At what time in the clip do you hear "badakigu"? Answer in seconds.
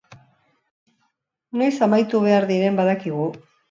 2.85-3.35